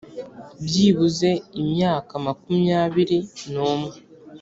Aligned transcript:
byibuze 0.65 1.29
imyaka 1.61 2.13
makumyabiri 2.25 3.17
n 3.51 3.53
umwe 3.69 3.95